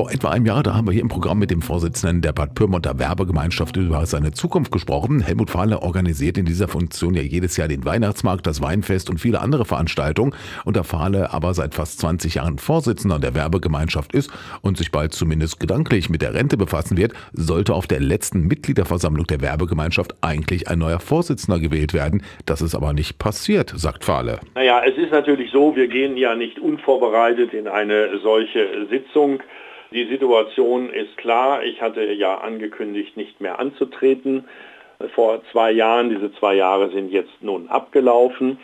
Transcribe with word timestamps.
Vor 0.00 0.10
etwa 0.10 0.30
einem 0.30 0.46
Jahr, 0.46 0.62
da 0.62 0.74
haben 0.74 0.86
wir 0.86 0.92
hier 0.92 1.02
im 1.02 1.10
Programm 1.10 1.38
mit 1.38 1.50
dem 1.50 1.60
Vorsitzenden 1.60 2.22
der 2.22 2.32
Bad 2.32 2.54
Pyrmonter 2.54 2.98
Werbegemeinschaft 2.98 3.76
über 3.76 4.06
seine 4.06 4.32
Zukunft 4.32 4.72
gesprochen. 4.72 5.20
Helmut 5.20 5.50
Fahle 5.50 5.82
organisiert 5.82 6.38
in 6.38 6.46
dieser 6.46 6.68
Funktion 6.68 7.12
ja 7.12 7.20
jedes 7.20 7.58
Jahr 7.58 7.68
den 7.68 7.84
Weihnachtsmarkt, 7.84 8.46
das 8.46 8.62
Weinfest 8.62 9.10
und 9.10 9.18
viele 9.18 9.42
andere 9.42 9.66
Veranstaltungen. 9.66 10.34
Und 10.64 10.78
da 10.78 10.84
Fahle 10.84 11.34
aber 11.34 11.52
seit 11.52 11.74
fast 11.74 12.00
20 12.00 12.36
Jahren 12.36 12.56
Vorsitzender 12.56 13.18
der 13.18 13.34
Werbegemeinschaft 13.34 14.14
ist 14.14 14.32
und 14.62 14.78
sich 14.78 14.90
bald 14.90 15.12
zumindest 15.12 15.60
gedanklich 15.60 16.08
mit 16.08 16.22
der 16.22 16.32
Rente 16.32 16.56
befassen 16.56 16.96
wird, 16.96 17.12
sollte 17.34 17.74
auf 17.74 17.86
der 17.86 18.00
letzten 18.00 18.46
Mitgliederversammlung 18.46 19.26
der 19.26 19.42
Werbegemeinschaft 19.42 20.14
eigentlich 20.22 20.66
ein 20.66 20.78
neuer 20.78 21.00
Vorsitzender 21.00 21.60
gewählt 21.60 21.92
werden. 21.92 22.22
Das 22.46 22.62
ist 22.62 22.74
aber 22.74 22.94
nicht 22.94 23.18
passiert, 23.18 23.74
sagt 23.76 24.06
Fahle. 24.06 24.40
Naja, 24.54 24.80
es 24.82 24.96
ist 24.96 25.12
natürlich 25.12 25.50
so, 25.50 25.76
wir 25.76 25.88
gehen 25.88 26.16
ja 26.16 26.36
nicht 26.36 26.58
unvorbereitet 26.58 27.52
in 27.52 27.68
eine 27.68 28.18
solche 28.22 28.86
Sitzung. 28.88 29.42
Die 29.92 30.06
Situation 30.06 30.90
ist 30.90 31.16
klar. 31.16 31.64
Ich 31.64 31.82
hatte 31.82 32.04
ja 32.12 32.38
angekündigt, 32.38 33.16
nicht 33.16 33.40
mehr 33.40 33.58
anzutreten 33.58 34.48
vor 35.14 35.42
zwei 35.50 35.72
Jahren. 35.72 36.10
Diese 36.10 36.32
zwei 36.34 36.54
Jahre 36.54 36.90
sind 36.90 37.10
jetzt 37.10 37.42
nun 37.42 37.68
abgelaufen. 37.68 38.58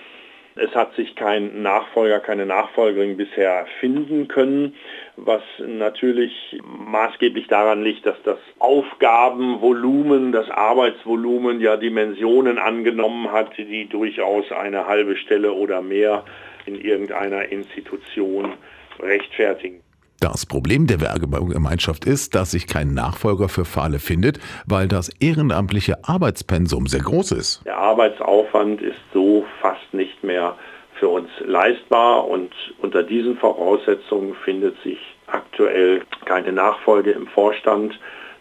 Es 0.58 0.74
hat 0.74 0.94
sich 0.94 1.16
kein 1.16 1.62
Nachfolger, 1.62 2.18
keine 2.20 2.46
Nachfolgerin 2.46 3.18
bisher 3.18 3.66
finden 3.78 4.26
können, 4.26 4.74
was 5.16 5.42
natürlich 5.58 6.58
maßgeblich 6.64 7.46
daran 7.48 7.82
liegt, 7.82 8.06
dass 8.06 8.16
das 8.22 8.38
Aufgabenvolumen, 8.58 10.32
das 10.32 10.48
Arbeitsvolumen 10.48 11.60
ja 11.60 11.76
Dimensionen 11.76 12.56
angenommen 12.56 13.32
hat, 13.32 13.58
die 13.58 13.86
durchaus 13.86 14.50
eine 14.50 14.86
halbe 14.86 15.16
Stelle 15.16 15.52
oder 15.52 15.82
mehr 15.82 16.24
in 16.64 16.80
irgendeiner 16.80 17.52
Institution 17.52 18.54
rechtfertigen. 18.98 19.85
Das 20.20 20.46
Problem 20.46 20.86
der 20.86 21.00
Werbegemeinschaft 21.00 22.06
ist, 22.06 22.34
dass 22.34 22.52
sich 22.52 22.66
kein 22.66 22.94
Nachfolger 22.94 23.48
für 23.48 23.64
Fahle 23.64 23.98
findet, 23.98 24.38
weil 24.66 24.88
das 24.88 25.10
ehrenamtliche 25.20 26.04
Arbeitspensum 26.04 26.86
sehr 26.86 27.02
groß 27.02 27.32
ist. 27.32 27.62
Der 27.66 27.76
Arbeitsaufwand 27.76 28.80
ist 28.80 28.98
so 29.12 29.44
fast 29.60 29.92
nicht 29.92 30.24
mehr 30.24 30.56
für 30.98 31.08
uns 31.08 31.28
leistbar 31.44 32.26
und 32.26 32.52
unter 32.80 33.02
diesen 33.02 33.36
Voraussetzungen 33.36 34.34
findet 34.44 34.80
sich 34.82 34.98
aktuell 35.26 36.02
keine 36.24 36.52
Nachfolge 36.52 37.10
im 37.10 37.26
Vorstand, 37.26 37.98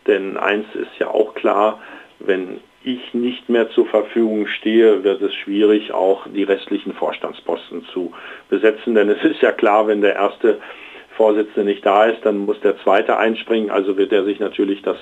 denn 0.08 0.38
eins 0.38 0.68
ist 0.76 0.98
ja 1.00 1.10
auch 1.10 1.34
klar, 1.36 1.82
wenn 2.20 2.62
ich 2.84 3.14
nicht 3.14 3.50
mehr 3.50 3.70
zur 3.72 3.88
Verfügung 3.88 4.48
stehe, 4.48 5.04
wird 5.04 5.22
es 5.22 5.34
schwierig, 5.34 5.92
auch 5.92 6.28
die 6.28 6.44
restlichen 6.44 6.94
Vorstandsposten 6.94 7.84
zu 7.92 8.14
besetzen, 8.50 8.96
denn 8.96 9.10
es 9.10 9.24
ist 9.24 9.42
ja 9.42 9.52
klar, 9.52 9.88
wenn 9.88 10.02
der 10.02 10.16
erste 10.16 10.60
Vorsitzende 11.16 11.64
nicht 11.64 11.86
da 11.86 12.06
ist, 12.06 12.26
dann 12.26 12.40
muss 12.40 12.60
der 12.62 12.78
zweite 12.84 13.18
einspringen. 13.18 13.70
Also 13.70 13.98
wird 13.98 14.12
er 14.12 14.26
sich 14.26 14.40
natürlich 14.40 14.82
das 14.82 14.98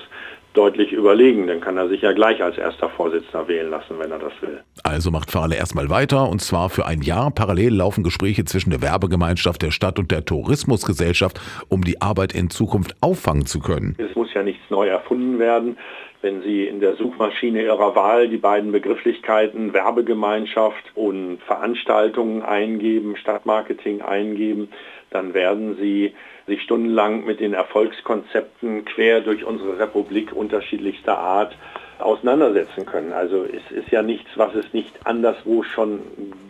deutlich 0.54 0.92
überlegen. 0.92 1.46
Dann 1.46 1.60
kann 1.60 1.76
er 1.76 1.88
sich 1.88 2.02
ja 2.02 2.12
gleich 2.12 2.42
als 2.42 2.56
erster 2.56 2.88
Vorsitzender 2.88 3.46
wählen 3.48 3.70
lassen, 3.70 3.98
wenn 3.98 4.10
er 4.10 4.18
das 4.18 4.32
will. 4.40 4.62
Also 4.82 5.10
macht 5.10 5.30
Fahle 5.30 5.56
erstmal 5.56 5.90
weiter 5.90 6.28
und 6.30 6.40
zwar 6.40 6.70
für 6.70 6.86
ein 6.86 7.02
Jahr. 7.02 7.30
Parallel 7.30 7.74
laufen 7.74 8.02
Gespräche 8.02 8.44
zwischen 8.44 8.70
der 8.70 8.80
Werbegemeinschaft 8.80 9.62
der 9.62 9.72
Stadt 9.72 9.98
und 9.98 10.10
der 10.10 10.24
Tourismusgesellschaft, 10.24 11.40
um 11.68 11.82
die 11.82 12.00
Arbeit 12.00 12.32
in 12.32 12.50
Zukunft 12.50 12.94
auffangen 13.00 13.46
zu 13.46 13.60
können. 13.60 13.96
Es 13.98 14.14
muss 14.14 14.32
ja 14.32 14.42
nichts 14.42 14.62
neu 14.70 14.88
erfunden 14.88 15.38
werden. 15.38 15.76
Wenn 16.22 16.40
Sie 16.40 16.64
in 16.64 16.80
der 16.80 16.96
Suchmaschine 16.96 17.64
Ihrer 17.64 17.94
Wahl 17.94 18.28
die 18.28 18.38
beiden 18.38 18.72
Begrifflichkeiten 18.72 19.74
Werbegemeinschaft 19.74 20.82
und 20.94 21.38
Veranstaltungen 21.46 22.42
eingeben, 22.42 23.16
Stadtmarketing 23.16 24.00
eingeben, 24.00 24.70
dann 25.14 25.32
werden 25.32 25.76
Sie 25.76 26.12
sich 26.46 26.60
stundenlang 26.62 27.24
mit 27.24 27.40
den 27.40 27.54
Erfolgskonzepten 27.54 28.84
quer 28.84 29.20
durch 29.20 29.44
unsere 29.44 29.78
Republik 29.78 30.32
unterschiedlichster 30.32 31.16
Art 31.16 31.56
auseinandersetzen 32.00 32.84
können. 32.84 33.12
Also 33.12 33.44
es 33.44 33.74
ist 33.74 33.90
ja 33.90 34.02
nichts, 34.02 34.30
was 34.36 34.54
es 34.54 34.72
nicht 34.72 34.92
anderswo 35.06 35.62
schon 35.62 36.00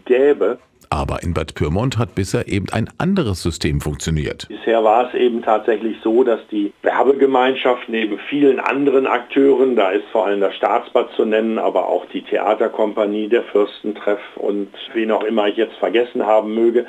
gäbe. 0.06 0.58
Aber 0.90 1.22
in 1.22 1.34
Bad 1.34 1.54
Pyrmont 1.54 1.98
hat 1.98 2.14
bisher 2.14 2.48
eben 2.48 2.66
ein 2.72 2.88
anderes 2.98 3.42
System 3.42 3.80
funktioniert. 3.80 4.46
Bisher 4.48 4.82
war 4.84 5.08
es 5.08 5.14
eben 5.14 5.42
tatsächlich 5.42 5.96
so, 6.02 6.24
dass 6.24 6.40
die 6.50 6.72
Werbegemeinschaft 6.82 7.88
neben 7.88 8.18
vielen 8.30 8.60
anderen 8.60 9.06
Akteuren, 9.06 9.76
da 9.76 9.90
ist 9.90 10.04
vor 10.12 10.26
allem 10.26 10.40
das 10.40 10.54
Staatsbad 10.54 11.10
zu 11.16 11.24
nennen, 11.24 11.58
aber 11.58 11.88
auch 11.88 12.06
die 12.06 12.22
Theaterkompanie, 12.22 13.28
der 13.28 13.42
Fürstentreff 13.42 14.20
und 14.36 14.68
wen 14.92 15.10
auch 15.10 15.24
immer 15.24 15.48
ich 15.48 15.56
jetzt 15.56 15.76
vergessen 15.76 16.24
haben 16.24 16.54
möge, 16.54 16.86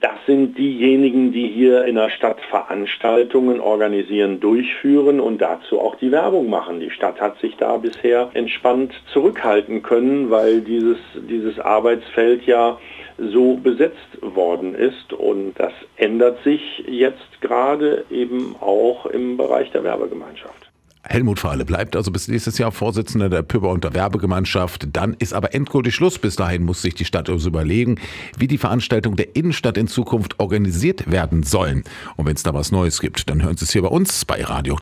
das 0.00 0.14
sind 0.26 0.56
diejenigen, 0.58 1.32
die 1.32 1.48
hier 1.48 1.84
in 1.84 1.96
der 1.96 2.10
Stadt 2.10 2.40
Veranstaltungen 2.50 3.60
organisieren, 3.60 4.38
durchführen 4.38 5.18
und 5.18 5.42
dazu 5.42 5.80
auch 5.80 5.96
die 5.96 6.12
Werbung 6.12 6.48
machen. 6.48 6.78
Die 6.78 6.90
Stadt 6.90 7.20
hat 7.20 7.38
sich 7.40 7.56
da 7.56 7.76
bisher 7.78 8.30
entspannt 8.34 8.92
zurückhalten 9.12 9.82
können, 9.82 10.30
weil 10.30 10.60
dieses, 10.60 10.98
dieses 11.28 11.58
Arbeitsfeld 11.58 12.46
ja 12.46 12.78
so 13.18 13.56
besetzt 13.56 14.18
worden 14.20 14.74
ist. 14.74 15.12
Und 15.12 15.54
das 15.54 15.72
ändert 15.96 16.42
sich 16.44 16.84
jetzt 16.86 17.40
gerade 17.40 18.04
eben 18.10 18.54
auch 18.60 19.06
im 19.06 19.36
Bereich 19.36 19.70
der 19.72 19.84
Werbegemeinschaft. 19.84 20.71
Helmut 21.12 21.40
Fahle 21.40 21.66
bleibt 21.66 21.94
also 21.94 22.10
bis 22.10 22.26
nächstes 22.28 22.56
Jahr 22.56 22.72
Vorsitzender 22.72 23.28
der 23.28 23.42
Püpper- 23.42 23.68
und 23.68 23.84
der 23.84 23.92
Werbegemeinschaft. 23.92 24.88
Dann 24.94 25.12
ist 25.18 25.34
aber 25.34 25.54
endgültig 25.54 25.94
Schluss. 25.94 26.18
Bis 26.18 26.36
dahin 26.36 26.62
muss 26.62 26.80
sich 26.80 26.94
die 26.94 27.04
Stadt 27.04 27.28
also 27.28 27.50
überlegen, 27.50 27.96
wie 28.38 28.46
die 28.46 28.56
Veranstaltungen 28.56 29.16
der 29.16 29.36
Innenstadt 29.36 29.76
in 29.76 29.88
Zukunft 29.88 30.40
organisiert 30.40 31.10
werden 31.10 31.42
sollen. 31.42 31.84
Und 32.16 32.24
wenn 32.24 32.34
es 32.34 32.42
da 32.42 32.54
was 32.54 32.72
Neues 32.72 32.98
gibt, 32.98 33.28
dann 33.28 33.42
hören 33.42 33.58
Sie 33.58 33.66
es 33.66 33.72
hier 33.72 33.82
bei 33.82 33.88
uns 33.88 34.24
bei 34.24 34.42
Radio 34.42 34.74